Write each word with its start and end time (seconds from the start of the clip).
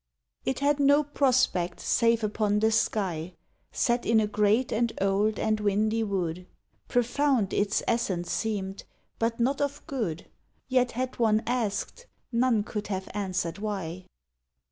It 0.45 0.61
had 0.61 0.79
no 0.79 1.03
prospect 1.03 1.79
save 1.79 2.23
upon 2.23 2.57
the 2.57 2.71
sky 2.71 3.35
Set 3.71 4.03
in 4.03 4.19
a 4.19 4.25
great 4.25 4.71
and 4.71 4.91
old 4.99 5.37
and 5.37 5.59
windy 5.59 6.01
wood. 6.03 6.47
Profound 6.87 7.53
its 7.53 7.83
essence 7.87 8.31
seemed, 8.31 8.83
but 9.19 9.39
not 9.39 9.61
of 9.61 9.85
good; 9.85 10.25
Yet 10.67 10.93
had 10.93 11.19
one 11.19 11.43
asked, 11.45 12.07
none 12.31 12.63
could 12.63 12.87
have 12.87 13.09
answered 13.13 13.59
why. 13.59 14.07